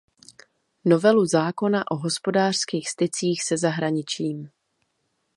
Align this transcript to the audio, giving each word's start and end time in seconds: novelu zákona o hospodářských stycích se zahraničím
novelu 0.85 1.25
zákona 1.25 1.91
o 1.91 1.95
hospodářských 1.97 2.89
stycích 2.89 3.43
se 3.43 3.57
zahraničím 3.57 4.49